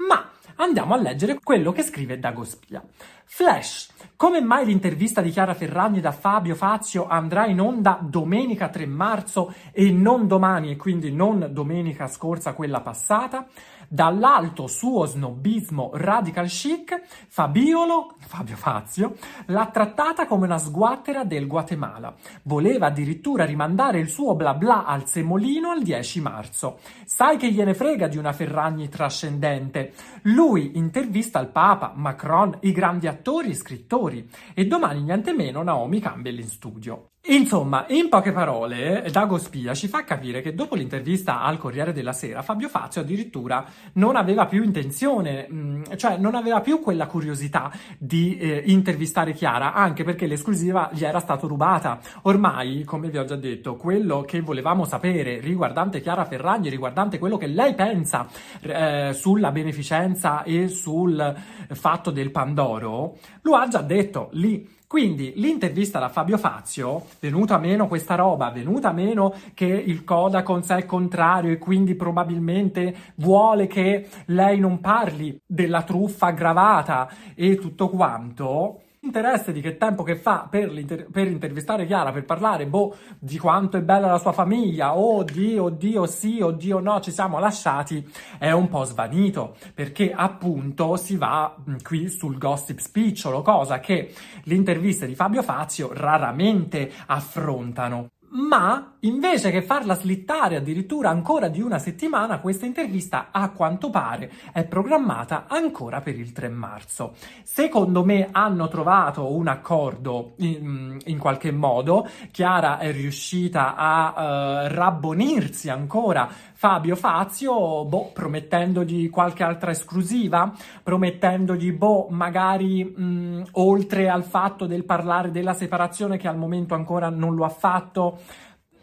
Ma 0.09 0.31
andiamo 0.57 0.95
a 0.95 0.99
leggere 0.99 1.39
quello 1.43 1.73
che 1.73 1.83
scrive 1.83 2.19
Dago 2.19 2.45
Spia. 2.45 2.83
Flash. 3.29 3.91
Come 4.15 4.41
mai 4.41 4.65
l'intervista 4.65 5.21
di 5.21 5.31
Chiara 5.31 5.53
Ferragni 5.53 6.01
da 6.01 6.13
Fabio 6.13 6.55
Fazio 6.55 7.07
andrà 7.09 7.47
in 7.47 7.61
onda 7.61 7.99
domenica 8.01 8.69
3 8.69 8.87
marzo 8.87 9.53
e 9.73 9.91
non 9.91 10.27
domani 10.27 10.71
e 10.71 10.77
quindi 10.77 11.13
non 11.13 11.49
domenica 11.51 12.07
scorsa 12.07 12.55
quella 12.55 12.81
passata? 12.81 13.47
Dall'alto 13.89 14.67
suo 14.67 15.07
snobismo 15.07 15.91
radical 15.95 16.49
chic, 16.49 17.01
Fabiolo, 17.29 18.15
Fabio 18.19 18.57
Fazio, 18.57 19.17
l'ha 19.47 19.67
trattata 19.67 20.27
come 20.27 20.47
una 20.47 20.59
sguattera 20.59 21.25
del 21.25 21.47
Guatemala. 21.47 22.15
Voleva 22.43 22.87
addirittura 22.87 23.45
rimandare 23.45 23.99
il 23.99 24.09
suo 24.09 24.35
bla 24.35 24.55
bla 24.55 24.85
al 24.85 25.09
semolino 25.09 25.71
al 25.71 25.83
10 25.83 26.21
marzo. 26.21 26.79
Sai 27.05 27.37
che 27.37 27.51
gliene 27.51 27.75
frega 27.75 28.09
di 28.09 28.19
una 28.19 28.33
Ferragni 28.33 28.89
trascendente? 28.89 29.93
Lui 30.23 30.77
intervista 30.77 31.39
il 31.39 31.49
Papa, 31.49 31.93
Macron, 31.95 32.59
i 32.63 32.73
grandi 32.73 33.07
attori 33.07 33.51
e 33.51 33.55
scrittori 33.55 34.29
e 34.55 34.67
domani 34.67 35.03
niente 35.03 35.33
meno 35.33 35.63
Naomi 35.63 36.01
Campbell 36.01 36.39
in 36.39 36.49
studio. 36.49 37.11
Insomma, 37.29 37.87
in 37.89 38.09
poche 38.09 38.31
parole, 38.31 39.09
Dago 39.11 39.37
Spia 39.39 39.75
ci 39.75 39.89
fa 39.89 40.05
capire 40.05 40.43
che 40.43 40.55
dopo 40.55 40.77
l'intervista 40.77 41.43
al 41.43 41.59
Corriere 41.59 41.93
della 41.93 42.13
Sera, 42.13 42.41
Fabio 42.41 42.69
Fazio 42.69 43.01
addirittura 43.01 43.65
non 43.95 44.15
aveva 44.15 44.47
più 44.47 44.63
intenzione, 44.63 45.49
mm, 45.51 45.83
cioè 45.97 46.19
non 46.19 46.37
aveva 46.37 46.61
più 46.61 46.81
quella 46.81 47.09
curiosità 47.09 47.73
di 47.99 48.39
eh, 48.39 48.63
intervistare 48.67 49.33
Chiara, 49.33 49.73
anche 49.73 50.05
perché 50.05 50.29
l'esclusiva 50.29 50.89
gli 50.93 51.05
era 51.05 51.19
stata 51.19 51.49
rubata. 51.49 51.99
Ormai, 52.23 52.85
come 52.85 53.11
vi 53.11 53.19
ho 53.19 53.25
già 53.25 53.37
detto, 53.37 53.75
quello 53.75 54.21
che 54.21 54.41
volevamo 54.41 54.85
sapere 54.85 55.41
riguardante 55.41 56.01
Chiara 56.01 56.27
Ferragni, 56.27 56.69
riguardante 56.69 57.19
quello 57.19 57.37
che 57.39 57.49
lei 57.49 57.75
pensa 57.75 58.29
eh, 58.61 59.11
sulla 59.13 59.51
beneficenza 59.51 60.45
e 60.45 60.69
sul 60.69 61.35
fatto 61.71 62.13
del 62.13 62.31
Pandoro, 62.31 63.17
lo 63.43 63.57
ha 63.57 63.67
già 63.67 63.83
detto 63.83 64.29
lì 64.35 64.75
quindi 64.87 65.33
l'intervista 65.37 65.99
da 65.99 66.09
Fabio 66.09 66.39
Fazio, 66.39 67.07
venuta 67.19 67.59
meno 67.59 67.89
questa 67.89 68.15
roba, 68.15 68.51
venuta 68.51 68.93
meno 68.93 69.35
che 69.53 69.67
il 69.67 70.05
Coda 70.05 70.45
con 70.45 70.63
sé 70.63 70.77
è 70.77 70.87
contrario 70.87 71.51
e 71.51 71.59
quindi 71.59 71.97
probabilmente 71.97 72.95
vuole 73.17 73.67
che 73.67 74.09
lei 74.27 74.61
non 74.61 74.81
parli 74.81 75.37
della 75.45 75.83
truffa 75.83 76.27
aggravata 76.27 77.11
e 77.35 77.57
tutto 77.57 77.89
quanto, 77.89 78.83
interesse 79.07 79.53
di 79.53 79.61
che 79.61 79.77
tempo 79.77 80.03
che 80.03 80.17
fa 80.17 80.47
per, 80.51 80.71
per, 81.11 81.27
intervistare 81.27 81.87
Chiara, 81.87 82.13
per 82.13 82.25
parlare 82.25 82.67
boh, 82.67 82.95
di 83.19 83.39
quanto 83.39 83.77
è 83.77 83.83
bella 83.83 84.09
la 84.09 84.19
sua 84.19 84.33
famiglia, 84.33 84.97
oh 84.97 85.23
Dio, 85.23 85.65
oddio 85.65 86.07
sì, 86.07 86.41
oddio 86.41 86.81
no, 86.81 87.01
ci 87.01 87.11
siamo 87.11 87.39
lasciati, 87.39 88.07
è 88.39 88.51
un 88.51 88.69
po' 88.69 88.85
svanito, 88.85 89.57
perché 89.73 90.13
appunto 90.13 90.97
si 90.97 91.17
va 91.17 91.55
qui 91.83 92.09
sul 92.09 92.37
gossip 92.37 92.79
spicciolo, 92.79 93.43
cosa 93.43 93.81
che 93.81 94.13
le 94.43 94.55
interviste 94.55 95.07
di 95.07 95.15
Fabio 95.15 95.43
Fazio 95.43 95.91
raramente 95.93 96.91
affrontano 97.07 98.11
ma 98.31 98.95
invece 99.01 99.51
che 99.51 99.63
farla 99.63 99.95
slittare 99.95 100.57
addirittura 100.57 101.11
ancora 101.11 101.49
di 101.49 101.61
una 101.61 101.79
settimana, 101.79 102.41
questa 102.41 102.67
intervista 102.67 103.29
a 103.31 103.51
quanto 103.51 103.91
pare 103.91 104.31
è 104.53 104.65
programmata 104.65 105.45
ancora 105.49 106.01
per 106.01 106.19
il 106.19 106.33
3 106.33 106.49
marzo. 106.49 107.15
Secondo 107.43 108.05
me 108.05 108.29
hanno 108.31 108.69
trovato 108.69 109.33
un 109.33 109.49
accordo 109.49 110.35
in, 110.39 110.99
in 111.05 111.19
qualche 111.19 111.53
modo, 111.53 112.09
Chiara 112.31 112.79
è 112.79 112.93
riuscita 112.93 113.75
a 113.77 114.65
uh, 114.65 114.75
rabbonirsi 114.75 115.71
ancora 115.71 116.29
Fabio 116.67 116.97
Fazio, 116.97 117.85
boh, 117.85 118.11
promettendogli 118.13 119.09
qualche 119.09 119.45
altra 119.45 119.71
esclusiva, 119.71 120.53
promettendogli, 120.83 121.71
boh, 121.71 122.09
magari 122.11 122.83
mh, 122.83 123.51
oltre 123.53 124.09
al 124.09 124.25
fatto 124.25 124.67
del 124.67 124.85
parlare 124.85 125.31
della 125.31 125.55
separazione 125.55 126.17
che 126.17 126.27
al 126.27 126.37
momento 126.37 126.75
ancora 126.75 127.09
non 127.09 127.37
lo 127.37 127.45
ha 127.45 127.51
fatto, 127.51 128.21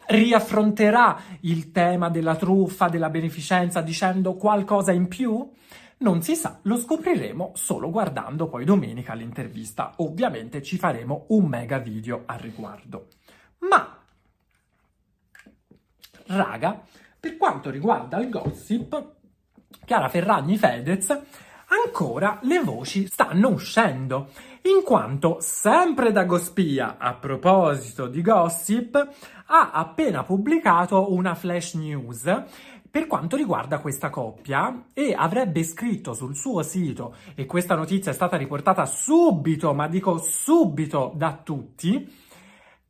riaffronterà 0.06 1.20
il 1.42 1.72
tema 1.72 2.08
della 2.08 2.38
truffa, 2.38 2.88
della 2.88 3.10
beneficenza 3.10 3.82
dicendo 3.82 4.36
qualcosa 4.36 4.94
in 4.94 5.10
più? 5.10 5.46
Non 5.98 6.22
si 6.22 6.36
sa, 6.36 6.60
lo 6.62 6.78
scopriremo 6.78 7.52
solo 7.54 7.92
guardando 7.92 8.48
poi 8.48 8.64
domenica 8.64 9.14
l'intervista. 9.14 9.92
Ovviamente 9.98 10.62
ci 10.62 10.78
faremo 10.78 11.26
un 11.32 11.48
mega 11.48 11.80
video 11.80 12.24
al 12.28 12.40
riguardo. 12.40 13.08
Ma, 13.60 14.00
raga, 16.28 16.82
per 17.24 17.38
quanto 17.38 17.70
riguarda 17.70 18.20
il 18.20 18.30
gossip, 18.30 19.14
Chiara 19.86 20.10
Ferragni 20.10 20.58
Fedez, 20.58 21.08
ancora 21.68 22.38
le 22.42 22.60
voci 22.60 23.08
stanno 23.08 23.48
uscendo, 23.48 24.28
in 24.64 24.84
quanto 24.84 25.38
sempre 25.40 26.12
da 26.12 26.26
Gospia, 26.26 26.98
a 26.98 27.14
proposito 27.14 28.08
di 28.08 28.22
gossip, 28.22 28.96
ha 29.46 29.72
appena 29.72 30.24
pubblicato 30.24 31.14
una 31.14 31.34
flash 31.34 31.76
news 31.76 32.44
per 32.92 33.08
quanto 33.08 33.38
riguarda 33.38 33.80
questa 33.80 34.10
coppia 34.10 34.88
e 34.94 35.16
avrebbe 35.18 35.64
scritto 35.64 36.14
sul 36.14 36.36
suo 36.36 36.62
sito, 36.62 37.16
e 37.36 37.46
questa 37.46 37.76
notizia 37.76 38.12
è 38.12 38.14
stata 38.14 38.36
riportata 38.36 38.86
subito, 38.86 39.74
ma 39.74 39.88
dico 39.88 40.18
subito 40.18 41.14
da 41.16 41.40
tutti, 41.42 42.23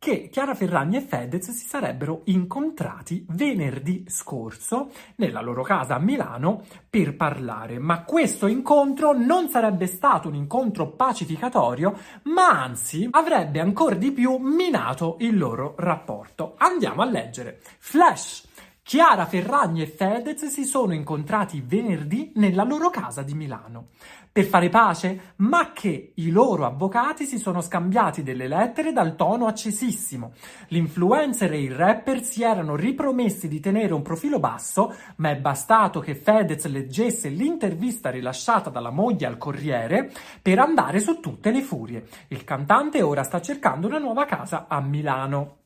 che 0.04 0.28
Chiara 0.28 0.54
Ferragni 0.54 0.98
e 0.98 1.02
Fedez 1.02 1.50
si 1.52 1.66
sarebbero 1.66 2.24
incontrati 2.26 3.26
venerdì 3.30 4.04
scorso 4.10 4.90
nella 5.16 5.40
loro 5.40 5.64
casa 5.64 5.96
a 5.96 6.00
Milano 6.00 6.66
per 6.90 7.16
parlare, 7.16 7.80
ma 7.80 8.04
questo 8.04 8.48
incontro 8.48 9.14
non 9.14 9.48
sarebbe 9.48 9.88
stato 9.88 10.28
un 10.28 10.36
incontro 10.36 10.90
pacificatorio, 10.90 11.98
ma 12.24 12.50
anzi 12.50 13.08
avrebbe 13.12 13.62
ancora 13.62 13.96
di 13.96 14.12
più 14.12 14.36
minato 14.40 15.16
il 15.20 15.38
loro 15.38 15.74
rapporto. 15.78 16.56
Andiamo 16.58 17.02
a 17.02 17.06
leggere. 17.06 17.62
Flash! 17.78 18.52
Chiara 18.86 19.26
Ferragni 19.26 19.82
e 19.82 19.88
Fedez 19.88 20.46
si 20.48 20.66
sono 20.66 20.94
incontrati 20.94 21.64
venerdì 21.66 22.34
nella 22.36 22.64
loro 22.64 22.90
casa 22.90 23.22
di 23.24 23.34
Milano 23.34 23.88
per 24.30 24.44
fare 24.44 24.68
pace, 24.68 25.36
ma 25.38 25.72
che 25.72 26.12
i 26.16 26.32
loro 26.32 26.66
avvocati 26.66 27.26
si 27.26 27.38
sono 27.38 27.62
scambiati 27.62 28.24
delle 28.24 28.48
lettere 28.48 28.92
dal 28.92 29.16
tono 29.16 29.48
accesissimo. 29.48 30.34
L'influencer 30.70 31.54
e 31.54 31.62
il 31.62 31.74
rapper 31.74 32.24
si 32.24 32.44
erano 32.44 32.76
ripromessi 32.76 33.48
di 33.48 33.62
tenere 33.62 33.94
un 33.94 34.02
profilo 34.02 34.40
basso, 34.40 34.94
ma 35.18 35.30
è 35.30 35.38
bastato 35.38 36.00
che 36.00 36.16
Fedez 36.16 36.66
leggesse 36.66 37.30
l'intervista 37.30 38.10
rilasciata 38.10 38.70
dalla 38.70 38.90
moglie 38.90 39.28
al 39.28 39.38
Corriere 39.38 40.12
per 40.42 40.60
andare 40.60 41.00
su 41.00 41.20
tutte 41.20 41.52
le 41.52 41.62
furie. 41.62 42.08
Il 42.30 42.44
cantante 42.44 43.02
ora 43.02 43.24
sta 43.24 43.40
cercando 43.40 43.88
una 43.88 44.00
nuova 44.00 44.26
casa 44.26 44.66
a 44.68 44.82
Milano. 44.82 45.58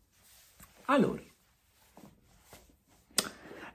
Allora, 0.86 1.22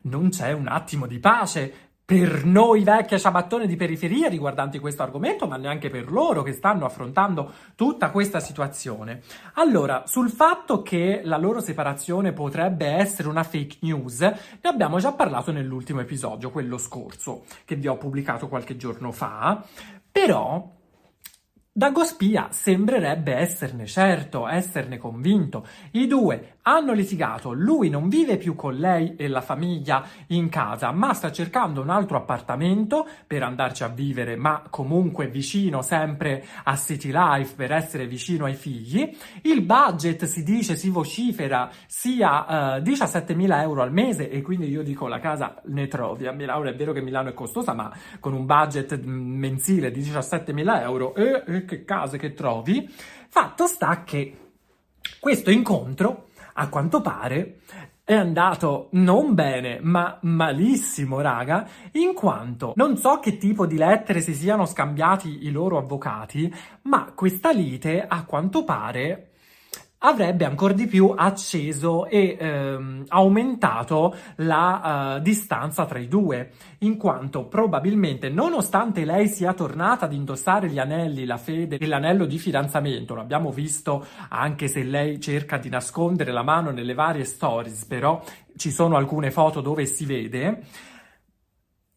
non 0.02 0.30
c'è 0.30 0.52
un 0.52 0.68
attimo 0.68 1.06
di 1.06 1.18
pace 1.18 1.90
per 2.04 2.44
noi 2.44 2.82
vecchie 2.82 3.18
ciabattone 3.18 3.66
di 3.66 3.76
periferia 3.76 4.28
riguardanti 4.28 4.78
questo 4.78 5.02
argomento, 5.02 5.46
ma 5.46 5.56
neanche 5.56 5.88
per 5.88 6.10
loro 6.10 6.42
che 6.42 6.52
stanno 6.52 6.84
affrontando 6.84 7.50
tutta 7.74 8.10
questa 8.10 8.38
situazione. 8.38 9.22
Allora, 9.54 10.02
sul 10.06 10.28
fatto 10.28 10.82
che 10.82 11.22
la 11.24 11.38
loro 11.38 11.60
separazione 11.60 12.32
potrebbe 12.32 12.86
essere 12.86 13.28
una 13.28 13.44
fake 13.44 13.78
news, 13.80 14.20
ne 14.20 14.60
abbiamo 14.62 14.98
già 14.98 15.12
parlato 15.12 15.52
nell'ultimo 15.52 16.00
episodio, 16.00 16.50
quello 16.50 16.76
scorso, 16.76 17.44
che 17.64 17.76
vi 17.76 17.86
ho 17.86 17.96
pubblicato 17.96 18.48
qualche 18.48 18.76
giorno 18.76 19.10
fa, 19.10 19.64
però 20.10 20.68
Dagospia 21.74 22.48
sembrerebbe 22.50 23.32
esserne 23.32 23.86
certo, 23.86 24.46
esserne 24.46 24.98
convinto. 24.98 25.66
I 25.92 26.06
due 26.06 26.56
hanno 26.62 26.92
litigato, 26.92 27.52
lui 27.52 27.88
non 27.88 28.08
vive 28.08 28.36
più 28.36 28.54
con 28.54 28.74
lei 28.74 29.16
e 29.16 29.26
la 29.26 29.40
famiglia 29.40 30.06
in 30.28 30.48
casa, 30.48 30.92
ma 30.92 31.12
sta 31.12 31.32
cercando 31.32 31.80
un 31.80 31.90
altro 31.90 32.16
appartamento 32.16 33.06
per 33.26 33.42
andarci 33.42 33.82
a 33.82 33.88
vivere, 33.88 34.36
ma 34.36 34.62
comunque 34.70 35.26
vicino 35.26 35.82
sempre 35.82 36.44
a 36.64 36.76
City 36.76 37.10
Life 37.12 37.54
per 37.56 37.72
essere 37.72 38.06
vicino 38.06 38.44
ai 38.44 38.54
figli. 38.54 39.16
Il 39.42 39.62
budget 39.62 40.24
si 40.24 40.44
dice, 40.44 40.76
si 40.76 40.88
vocifera 40.88 41.68
sia 41.86 42.76
eh, 42.76 42.82
17.000 42.82 43.60
euro 43.60 43.82
al 43.82 43.92
mese 43.92 44.30
e 44.30 44.40
quindi 44.42 44.68
io 44.68 44.82
dico 44.82 45.08
la 45.08 45.18
casa 45.18 45.60
ne 45.64 45.88
trovi 45.88 46.26
a 46.26 46.32
Milano, 46.32 46.64
è 46.64 46.74
vero 46.74 46.92
che 46.92 47.00
Milano 47.00 47.30
è 47.30 47.34
costosa, 47.34 47.72
ma 47.74 47.92
con 48.20 48.34
un 48.34 48.46
budget 48.46 49.00
mensile 49.02 49.90
di 49.90 50.00
17.000 50.00 50.80
euro 50.80 51.14
e, 51.14 51.42
e 51.44 51.64
che 51.64 51.84
case 51.84 52.18
che 52.18 52.34
trovi. 52.34 52.88
Fatto 53.28 53.66
sta 53.66 54.04
che 54.04 54.36
questo 55.18 55.50
incontro, 55.50 56.28
a 56.54 56.68
quanto 56.68 57.00
pare, 57.00 57.60
è 58.04 58.14
andato 58.14 58.88
non 58.92 59.34
bene, 59.34 59.78
ma 59.80 60.18
malissimo, 60.22 61.20
raga, 61.20 61.66
in 61.92 62.14
quanto 62.14 62.72
non 62.76 62.96
so 62.96 63.20
che 63.20 63.38
tipo 63.38 63.64
di 63.66 63.76
lettere 63.76 64.20
si 64.20 64.34
siano 64.34 64.66
scambiati 64.66 65.46
i 65.46 65.50
loro 65.50 65.78
avvocati, 65.78 66.52
ma 66.82 67.12
questa 67.14 67.52
lite, 67.52 68.04
a 68.06 68.24
quanto 68.24 68.64
pare, 68.64 69.31
avrebbe 70.04 70.44
ancora 70.44 70.72
di 70.72 70.86
più 70.86 71.12
acceso 71.14 72.06
e 72.06 72.36
ehm, 72.38 73.04
aumentato 73.08 74.14
la 74.36 75.16
uh, 75.16 75.22
distanza 75.22 75.84
tra 75.86 75.98
i 75.98 76.08
due, 76.08 76.50
in 76.78 76.96
quanto 76.96 77.44
probabilmente, 77.44 78.28
nonostante 78.28 79.04
lei 79.04 79.28
sia 79.28 79.52
tornata 79.54 80.06
ad 80.06 80.12
indossare 80.12 80.68
gli 80.68 80.78
anelli, 80.78 81.24
la 81.24 81.36
fede 81.36 81.76
e 81.78 81.86
l'anello 81.86 82.26
di 82.26 82.38
fidanzamento, 82.38 83.14
l'abbiamo 83.14 83.50
visto 83.50 84.06
anche 84.28 84.68
se 84.68 84.82
lei 84.82 85.20
cerca 85.20 85.58
di 85.58 85.68
nascondere 85.68 86.32
la 86.32 86.42
mano 86.42 86.70
nelle 86.70 86.94
varie 86.94 87.24
stories, 87.24 87.84
però 87.84 88.22
ci 88.56 88.70
sono 88.70 88.96
alcune 88.96 89.30
foto 89.30 89.60
dove 89.60 89.86
si 89.86 90.04
vede, 90.04 90.62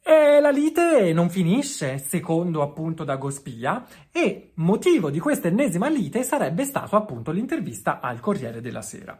e 0.07 0.39
la 0.39 0.51
lite 0.51 1.11
non 1.13 1.31
finisce, 1.31 1.97
secondo 1.97 2.61
appunto 2.61 3.03
Dagospia, 3.03 3.83
e 4.11 4.51
motivo 4.55 5.09
di 5.09 5.17
questa 5.17 5.47
ennesima 5.47 5.89
lite 5.89 6.21
sarebbe 6.21 6.63
stato 6.63 6.95
appunto 6.95 7.31
l'intervista 7.31 7.99
al 7.99 8.19
Corriere 8.19 8.61
della 8.61 8.83
Sera. 8.83 9.17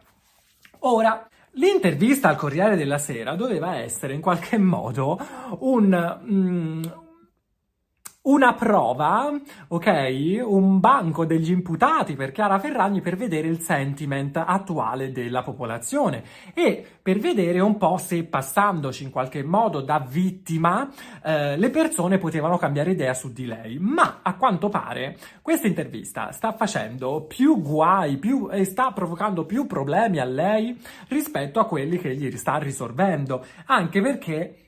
Ora, 0.80 1.28
l'intervista 1.54 2.28
al 2.28 2.36
Corriere 2.36 2.76
della 2.76 2.98
Sera 2.98 3.34
doveva 3.34 3.78
essere 3.78 4.14
in 4.14 4.20
qualche 4.20 4.58
modo 4.62 5.18
un, 5.58 6.20
mm, 6.24 6.82
una 8.26 8.54
prova, 8.54 9.32
ok? 9.68 10.42
Un 10.44 10.80
banco 10.80 11.24
degli 11.24 11.50
imputati 11.50 12.14
per 12.14 12.32
Chiara 12.32 12.58
Ferragni 12.58 13.00
per 13.00 13.16
vedere 13.16 13.46
il 13.46 13.60
sentiment 13.60 14.36
attuale 14.36 15.12
della 15.12 15.42
popolazione 15.42 16.22
e 16.52 16.84
per 17.00 17.18
vedere 17.18 17.60
un 17.60 17.76
po' 17.76 17.98
se 17.98 18.24
passandoci 18.24 19.04
in 19.04 19.10
qualche 19.10 19.44
modo 19.44 19.80
da 19.80 19.98
vittima 19.98 20.90
eh, 21.22 21.56
le 21.56 21.70
persone 21.70 22.18
potevano 22.18 22.58
cambiare 22.58 22.90
idea 22.92 23.14
su 23.14 23.32
di 23.32 23.46
lei. 23.46 23.78
Ma 23.78 24.18
a 24.22 24.34
quanto 24.34 24.68
pare 24.68 25.16
questa 25.40 25.68
intervista 25.68 26.32
sta 26.32 26.52
facendo 26.52 27.24
più 27.28 27.62
guai 27.62 28.16
più, 28.16 28.48
e 28.50 28.64
sta 28.64 28.90
provocando 28.90 29.44
più 29.44 29.66
problemi 29.66 30.18
a 30.18 30.24
lei 30.24 30.76
rispetto 31.08 31.60
a 31.60 31.66
quelli 31.66 31.98
che 31.98 32.16
gli 32.16 32.36
sta 32.36 32.56
risolvendo, 32.56 33.44
anche 33.66 34.00
perché 34.00 34.65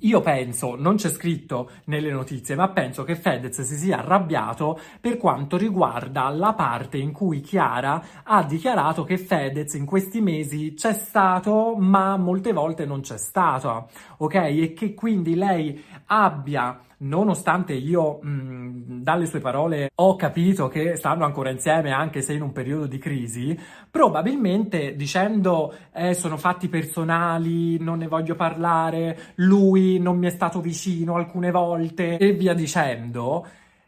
io 0.00 0.20
penso, 0.20 0.76
non 0.76 0.96
c'è 0.96 1.10
scritto 1.10 1.70
nelle 1.86 2.10
notizie, 2.10 2.54
ma 2.54 2.68
penso 2.68 3.02
che 3.02 3.16
Fedez 3.16 3.60
si 3.62 3.76
sia 3.76 3.98
arrabbiato 3.98 4.78
per 5.00 5.16
quanto 5.16 5.56
riguarda 5.56 6.28
la 6.28 6.54
parte 6.54 6.98
in 6.98 7.12
cui 7.12 7.40
Chiara 7.40 8.22
ha 8.22 8.44
dichiarato 8.44 9.04
che 9.04 9.18
Fedez 9.18 9.74
in 9.74 9.84
questi 9.84 10.20
mesi 10.20 10.74
c'è 10.74 10.92
stato, 10.92 11.74
ma 11.76 12.16
molte 12.16 12.52
volte 12.52 12.86
non 12.86 13.00
c'è 13.00 13.18
stato, 13.18 13.88
ok? 14.18 14.34
E 14.34 14.72
che 14.72 14.94
quindi 14.94 15.34
lei 15.34 15.82
abbia 16.06 16.80
nonostante 17.02 17.72
io 17.72 18.18
mh, 18.20 19.02
dalle 19.02 19.26
sue 19.26 19.40
parole 19.40 19.90
ho 19.94 20.16
capito 20.16 20.68
che 20.68 20.96
stanno 20.96 21.24
ancora 21.24 21.50
insieme 21.50 21.90
anche 21.90 22.22
se 22.22 22.32
in 22.32 22.42
un 22.42 22.52
periodo 22.52 22.86
di 22.86 22.98
crisi, 22.98 23.58
probabilmente 23.90 24.94
dicendo 24.96 25.74
eh, 25.92 26.14
sono 26.14 26.36
fatti 26.36 26.68
personali, 26.68 27.78
non 27.78 27.98
ne 27.98 28.08
voglio 28.08 28.34
parlare, 28.34 29.34
lui 29.36 29.98
non 29.98 30.18
mi 30.18 30.26
è 30.26 30.30
stato 30.30 30.60
vicino 30.60 31.14
alcune 31.14 31.50
volte 31.50 32.16
e 32.18 32.32
via 32.32 32.54
dicendo, 32.54 33.46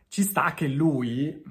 ci 0.09 0.23
sta 0.23 0.55
che 0.55 0.69
lui 0.69 1.43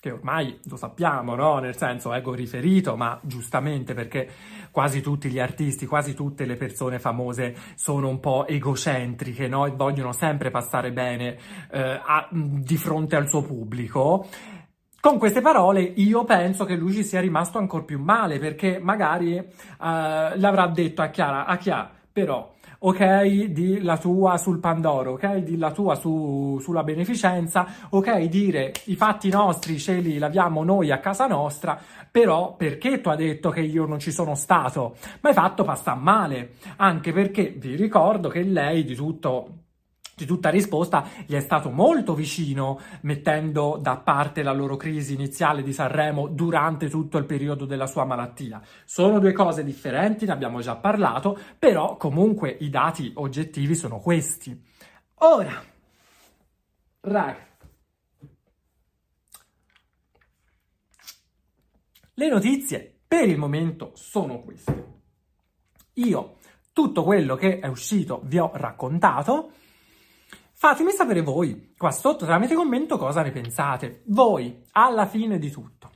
che 0.00 0.10
ormai 0.10 0.58
lo 0.64 0.76
sappiamo, 0.76 1.34
no? 1.34 1.58
Nel 1.58 1.76
senso 1.76 2.12
ego 2.14 2.32
riferito, 2.34 2.96
ma 2.96 3.18
giustamente 3.22 3.92
perché 3.92 4.28
quasi 4.70 5.02
tutti 5.02 5.28
gli 5.28 5.38
artisti, 5.38 5.86
quasi 5.86 6.14
tutte 6.14 6.46
le 6.46 6.56
persone 6.56 6.98
famose 6.98 7.54
sono 7.74 8.08
un 8.08 8.18
po' 8.18 8.46
egocentriche, 8.46 9.46
no? 9.46 9.66
E 9.66 9.70
vogliono 9.72 10.12
sempre 10.12 10.50
passare 10.50 10.90
bene 10.90 11.36
eh, 11.70 12.00
a, 12.02 12.28
di 12.30 12.76
fronte 12.78 13.16
al 13.16 13.28
suo 13.28 13.42
pubblico. 13.42 14.26
Con 15.00 15.18
queste 15.18 15.40
parole 15.40 15.80
io 15.80 16.24
penso 16.24 16.64
che 16.64 16.76
lui 16.76 16.92
ci 16.92 17.04
sia 17.04 17.20
rimasto 17.20 17.58
ancora 17.58 17.84
più 17.84 17.98
male 17.98 18.38
perché 18.38 18.78
magari 18.78 19.36
eh, 19.36 19.44
l'avrà 19.78 20.66
detto 20.66 21.02
a 21.02 21.08
Chiara, 21.08 21.46
a 21.46 21.56
Chiara, 21.56 21.90
però 22.12 22.52
ok, 22.82 23.44
di 23.44 23.82
la 23.82 23.98
tua 23.98 24.38
sul 24.38 24.58
Pandoro, 24.58 25.12
ok, 25.12 25.36
di 25.36 25.56
la 25.58 25.70
tua 25.70 25.94
su, 25.94 26.58
sulla 26.60 26.82
beneficenza, 26.82 27.66
ok, 27.90 28.20
dire 28.22 28.72
i 28.84 28.96
fatti 28.96 29.28
nostri 29.28 29.78
ce 29.78 29.94
li 29.98 30.18
laviamo 30.18 30.64
noi 30.64 30.90
a 30.90 30.98
casa 30.98 31.26
nostra, 31.26 31.78
però 32.10 32.54
perché 32.56 33.00
tu 33.00 33.10
hai 33.10 33.16
detto 33.16 33.50
che 33.50 33.60
io 33.60 33.84
non 33.84 33.98
ci 33.98 34.10
sono 34.10 34.34
stato? 34.34 34.96
Ma 35.20 35.28
hai 35.28 35.34
fatto 35.34 35.62
passa 35.62 35.94
male, 35.94 36.54
anche 36.76 37.12
perché 37.12 37.50
vi 37.50 37.76
ricordo 37.76 38.28
che 38.28 38.42
lei 38.42 38.84
di 38.84 38.94
tutto 38.94 39.48
di 40.20 40.26
tutta 40.26 40.50
risposta 40.50 41.08
gli 41.26 41.34
è 41.34 41.40
stato 41.40 41.70
molto 41.70 42.14
vicino 42.14 42.78
mettendo 43.02 43.78
da 43.80 43.96
parte 43.96 44.42
la 44.42 44.52
loro 44.52 44.76
crisi 44.76 45.14
iniziale 45.14 45.62
di 45.62 45.72
Sanremo 45.72 46.28
durante 46.28 46.90
tutto 46.90 47.16
il 47.16 47.24
periodo 47.24 47.64
della 47.64 47.86
sua 47.86 48.04
malattia. 48.04 48.60
Sono 48.84 49.18
due 49.18 49.32
cose 49.32 49.64
differenti, 49.64 50.26
ne 50.26 50.32
abbiamo 50.32 50.60
già 50.60 50.76
parlato, 50.76 51.38
però 51.58 51.96
comunque 51.96 52.54
i 52.60 52.68
dati 52.68 53.12
oggettivi 53.14 53.74
sono 53.74 53.98
questi. 53.98 54.62
Ora, 55.22 55.62
raga, 57.00 57.46
le 62.14 62.28
notizie 62.28 63.00
per 63.06 63.28
il 63.28 63.38
momento 63.38 63.92
sono 63.94 64.40
queste. 64.40 64.88
Io 65.94 66.36
tutto 66.72 67.02
quello 67.02 67.34
che 67.34 67.58
è 67.58 67.66
uscito 67.66 68.22
vi 68.24 68.38
ho 68.38 68.50
raccontato. 68.54 69.52
Fatemi 70.62 70.90
sapere 70.90 71.22
voi 71.22 71.72
qua 71.74 71.90
sotto 71.90 72.26
tramite 72.26 72.54
commento 72.54 72.98
cosa 72.98 73.22
ne 73.22 73.30
pensate. 73.30 74.02
Voi, 74.08 74.62
alla 74.72 75.06
fine 75.06 75.38
di 75.38 75.50
tutto, 75.50 75.90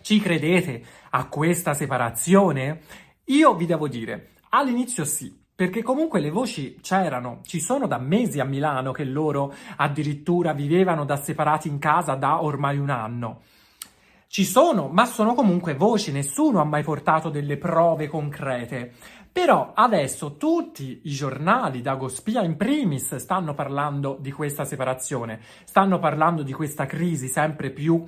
ci 0.00 0.18
credete 0.18 0.84
a 1.10 1.28
questa 1.28 1.74
separazione? 1.74 2.80
Io 3.26 3.54
vi 3.54 3.66
devo 3.66 3.86
dire, 3.86 4.30
all'inizio 4.48 5.04
sì, 5.04 5.32
perché 5.54 5.84
comunque 5.84 6.18
le 6.18 6.30
voci 6.30 6.76
c'erano, 6.82 7.38
ci 7.44 7.60
sono 7.60 7.86
da 7.86 7.98
mesi 7.98 8.40
a 8.40 8.44
Milano 8.44 8.90
che 8.90 9.04
loro 9.04 9.54
addirittura 9.76 10.52
vivevano 10.52 11.04
da 11.04 11.14
separati 11.14 11.68
in 11.68 11.78
casa 11.78 12.16
da 12.16 12.42
ormai 12.42 12.78
un 12.78 12.90
anno. 12.90 13.42
Ci 14.26 14.44
sono, 14.44 14.88
ma 14.88 15.06
sono 15.06 15.34
comunque 15.34 15.74
voci, 15.74 16.10
nessuno 16.10 16.60
ha 16.60 16.64
mai 16.64 16.82
portato 16.82 17.30
delle 17.30 17.58
prove 17.58 18.08
concrete. 18.08 18.94
Però 19.34 19.72
adesso 19.74 20.36
tutti 20.36 21.00
i 21.02 21.10
giornali, 21.10 21.82
da 21.82 21.96
Gospia 21.96 22.44
in 22.44 22.56
primis, 22.56 23.16
stanno 23.16 23.52
parlando 23.52 24.16
di 24.20 24.30
questa 24.30 24.64
separazione, 24.64 25.40
stanno 25.64 25.98
parlando 25.98 26.44
di 26.44 26.52
questa 26.52 26.86
crisi 26.86 27.26
sempre 27.26 27.70
più 27.70 28.04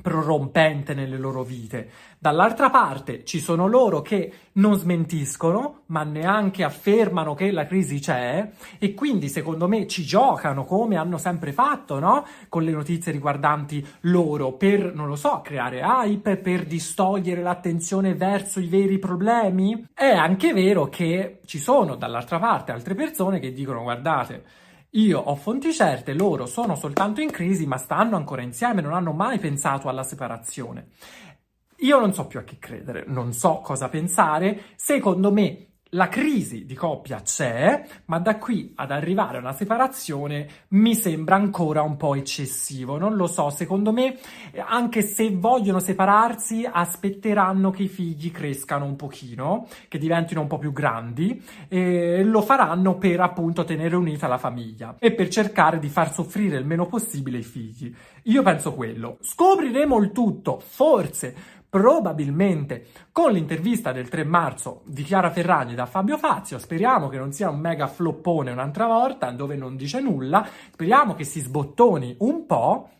prorompente 0.00 0.94
nelle 0.94 1.18
loro 1.18 1.42
vite. 1.42 1.90
Dall'altra 2.20 2.70
parte 2.70 3.24
ci 3.24 3.40
sono 3.40 3.66
loro 3.66 4.00
che 4.00 4.32
non 4.52 4.74
smentiscono, 4.74 5.82
ma 5.86 6.04
neanche 6.04 6.62
affermano 6.62 7.34
che 7.34 7.50
la 7.50 7.66
crisi 7.66 7.98
c'è 7.98 8.48
e 8.78 8.94
quindi 8.94 9.28
secondo 9.28 9.66
me 9.66 9.88
ci 9.88 10.04
giocano 10.04 10.64
come 10.64 10.96
hanno 10.96 11.18
sempre 11.18 11.52
fatto, 11.52 11.98
no? 11.98 12.24
Con 12.48 12.62
le 12.62 12.70
notizie 12.70 13.10
riguardanti 13.10 13.84
loro 14.02 14.52
per, 14.52 14.94
non 14.94 15.08
lo 15.08 15.16
so, 15.16 15.40
creare 15.42 15.80
hype, 15.80 16.36
per 16.36 16.64
distogliere 16.64 17.42
l'attenzione 17.42 18.14
verso 18.14 18.60
i 18.60 18.68
veri 18.68 18.98
problemi. 18.98 19.86
È 19.92 20.10
anche 20.10 20.52
vero 20.52 20.88
che 20.88 21.40
ci 21.44 21.58
sono 21.58 21.96
dall'altra 21.96 22.38
parte 22.38 22.70
altre 22.70 22.94
persone 22.94 23.40
che 23.40 23.52
dicono 23.52 23.82
guardate, 23.82 24.44
io 24.90 25.20
ho 25.20 25.34
fonti 25.34 25.72
certe, 25.72 26.14
loro 26.14 26.46
sono 26.46 26.74
soltanto 26.74 27.20
in 27.20 27.30
crisi, 27.30 27.66
ma 27.66 27.76
stanno 27.76 28.16
ancora 28.16 28.42
insieme, 28.42 28.80
non 28.80 28.94
hanno 28.94 29.12
mai 29.12 29.38
pensato 29.38 29.88
alla 29.88 30.02
separazione. 30.02 30.88
Io 31.80 32.00
non 32.00 32.12
so 32.12 32.26
più 32.26 32.38
a 32.38 32.42
chi 32.42 32.58
credere, 32.58 33.04
non 33.06 33.32
so 33.32 33.60
cosa 33.62 33.88
pensare. 33.88 34.62
Secondo 34.76 35.30
me 35.30 35.77
la 35.90 36.08
crisi 36.08 36.66
di 36.66 36.74
coppia 36.74 37.20
c'è, 37.20 37.82
ma 38.06 38.18
da 38.18 38.36
qui 38.36 38.72
ad 38.76 38.90
arrivare 38.90 39.38
a 39.38 39.40
una 39.40 39.54
separazione 39.54 40.48
mi 40.68 40.94
sembra 40.94 41.36
ancora 41.36 41.82
un 41.82 41.96
po' 41.96 42.14
eccessivo. 42.14 42.98
Non 42.98 43.16
lo 43.16 43.26
so, 43.26 43.48
secondo 43.50 43.92
me, 43.92 44.18
anche 44.56 45.02
se 45.02 45.30
vogliono 45.30 45.78
separarsi, 45.78 46.68
aspetteranno 46.70 47.70
che 47.70 47.84
i 47.84 47.88
figli 47.88 48.30
crescano 48.30 48.84
un 48.84 48.96
pochino, 48.96 49.66
che 49.88 49.98
diventino 49.98 50.42
un 50.42 50.46
po' 50.46 50.58
più 50.58 50.72
grandi, 50.72 51.42
e 51.68 52.22
lo 52.22 52.42
faranno 52.42 52.98
per 52.98 53.20
appunto 53.20 53.64
tenere 53.64 53.96
unita 53.96 54.26
la 54.26 54.38
famiglia 54.38 54.96
e 54.98 55.12
per 55.12 55.28
cercare 55.28 55.78
di 55.78 55.88
far 55.88 56.12
soffrire 56.12 56.58
il 56.58 56.66
meno 56.66 56.86
possibile 56.86 57.38
i 57.38 57.42
figli. 57.42 57.94
Io 58.24 58.42
penso 58.42 58.74
quello. 58.74 59.16
Scopriremo 59.20 59.98
il 59.98 60.12
tutto, 60.12 60.58
forse 60.58 61.56
probabilmente 61.68 62.86
con 63.12 63.32
l'intervista 63.32 63.92
del 63.92 64.08
3 64.08 64.24
marzo 64.24 64.82
di 64.84 65.02
Chiara 65.02 65.30
Ferragni 65.30 65.74
da 65.74 65.86
Fabio 65.86 66.16
Fazio. 66.16 66.58
Speriamo 66.58 67.08
che 67.08 67.18
non 67.18 67.32
sia 67.32 67.50
un 67.50 67.60
mega 67.60 67.86
floppone 67.86 68.50
un'altra 68.50 68.86
volta 68.86 69.30
dove 69.30 69.56
non 69.56 69.76
dice 69.76 70.00
nulla. 70.00 70.46
Speriamo 70.72 71.14
che 71.14 71.24
si 71.24 71.40
sbottoni 71.40 72.16
un 72.20 72.46
po'. 72.46 72.90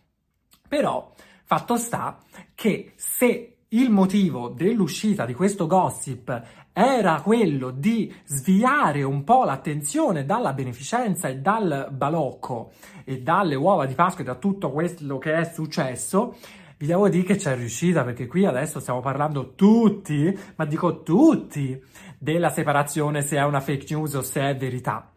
Però 0.68 1.12
fatto 1.44 1.76
sta 1.76 2.18
che 2.54 2.92
se 2.96 3.58
il 3.68 3.90
motivo 3.90 4.48
dell'uscita 4.48 5.26
di 5.26 5.34
questo 5.34 5.66
gossip 5.66 6.42
era 6.72 7.20
quello 7.22 7.70
di 7.70 8.14
sviare 8.24 9.02
un 9.02 9.24
po' 9.24 9.44
l'attenzione 9.44 10.24
dalla 10.24 10.52
beneficenza 10.52 11.28
e 11.28 11.38
dal 11.38 11.88
balocco 11.90 12.70
e 13.04 13.20
dalle 13.20 13.56
uova 13.56 13.84
di 13.84 13.94
Pasqua 13.94 14.22
e 14.22 14.26
da 14.26 14.36
tutto 14.36 14.70
quello 14.70 15.18
che 15.18 15.34
è 15.34 15.44
successo, 15.44 16.36
vi 16.78 16.86
devo 16.86 17.08
dire 17.08 17.24
che 17.24 17.36
c'è 17.36 17.56
riuscita 17.56 18.04
perché 18.04 18.26
qui 18.26 18.46
adesso 18.46 18.78
stiamo 18.78 19.00
parlando 19.00 19.54
tutti, 19.54 20.36
ma 20.56 20.64
dico 20.64 21.02
tutti, 21.02 21.80
della 22.18 22.50
separazione 22.50 23.22
se 23.22 23.36
è 23.36 23.44
una 23.44 23.60
fake 23.60 23.94
news 23.94 24.14
o 24.14 24.22
se 24.22 24.40
è 24.40 24.56
verità. 24.56 25.10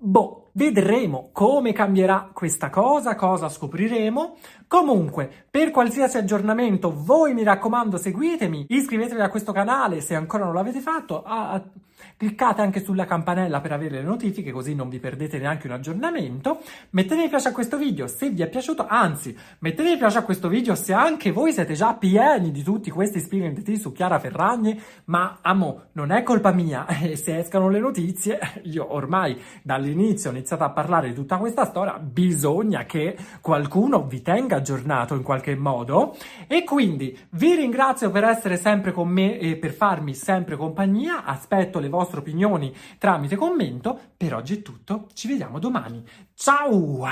Boh, 0.00 0.50
vedremo 0.52 1.30
come 1.32 1.72
cambierà 1.72 2.30
questa 2.32 2.70
cosa, 2.70 3.16
cosa 3.16 3.48
scopriremo. 3.48 4.36
Comunque, 4.68 5.46
per 5.50 5.72
qualsiasi 5.72 6.18
aggiornamento, 6.18 6.94
voi 6.94 7.34
mi 7.34 7.42
raccomando 7.42 7.96
seguitemi, 7.96 8.66
iscrivetevi 8.68 9.20
a 9.20 9.28
questo 9.28 9.50
canale 9.50 10.00
se 10.00 10.14
ancora 10.14 10.44
non 10.44 10.54
l'avete 10.54 10.78
fatto, 10.78 11.24
a, 11.24 11.60
cliccate 12.16 12.62
anche 12.62 12.82
sulla 12.82 13.04
campanella 13.04 13.60
per 13.60 13.72
avere 13.72 13.96
le 13.96 14.02
notifiche 14.02 14.52
così 14.52 14.74
non 14.74 14.88
vi 14.88 14.98
perdete 14.98 15.38
neanche 15.38 15.66
un 15.66 15.74
aggiornamento, 15.74 16.60
mettete 16.90 17.22
mi 17.22 17.28
piace 17.28 17.48
a 17.48 17.52
questo 17.52 17.76
video 17.76 18.06
se 18.06 18.30
vi 18.30 18.42
è 18.42 18.48
piaciuto, 18.48 18.86
anzi 18.88 19.36
mettete 19.60 19.90
mi 19.90 19.96
piace 19.96 20.18
a 20.18 20.22
questo 20.22 20.48
video 20.48 20.74
se 20.74 20.92
anche 20.92 21.30
voi 21.30 21.52
siete 21.52 21.74
già 21.74 21.94
pieni 21.94 22.50
di 22.50 22.62
tutti 22.62 22.90
questi 22.90 23.20
spin 23.20 23.62
tea 23.62 23.76
su 23.76 23.92
Chiara 23.92 24.18
Ferragni, 24.18 24.80
ma 25.06 25.38
amo, 25.42 25.82
non 25.92 26.10
è 26.10 26.22
colpa 26.22 26.52
mia, 26.52 26.86
e 27.02 27.16
se 27.16 27.38
escano 27.38 27.68
le 27.68 27.80
notizie, 27.80 28.38
io 28.64 28.92
ormai 28.92 29.40
dall'inizio 29.62 30.30
ho 30.30 30.32
iniziato 30.32 30.64
a 30.64 30.70
parlare 30.70 31.08
di 31.08 31.14
tutta 31.14 31.36
questa 31.36 31.64
storia, 31.64 31.98
bisogna 31.98 32.84
che 32.84 33.16
qualcuno 33.40 34.06
vi 34.06 34.22
tenga 34.22 34.56
aggiornato 34.56 35.14
in 35.14 35.22
qualche 35.22 35.54
modo. 35.56 36.16
E 36.46 36.64
quindi 36.64 37.16
vi 37.30 37.54
ringrazio 37.54 38.10
per 38.10 38.24
essere 38.24 38.56
sempre 38.56 38.92
con 38.92 39.08
me 39.08 39.38
e 39.38 39.56
per 39.56 39.72
farmi 39.72 40.14
sempre 40.14 40.56
compagnia, 40.56 41.24
aspetto 41.24 41.78
le 41.88 41.96
vostre 41.96 42.20
opinioni 42.20 42.74
tramite 42.98 43.36
commento, 43.36 43.98
per 44.16 44.34
oggi 44.34 44.58
è 44.58 44.62
tutto, 44.62 45.08
ci 45.14 45.26
vediamo 45.26 45.58
domani, 45.58 46.04
ciao! 46.34 47.06